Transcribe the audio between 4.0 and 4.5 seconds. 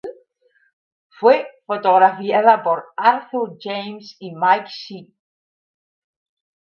y